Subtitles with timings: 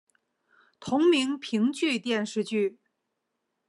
[0.79, 2.79] 同名评剧电视剧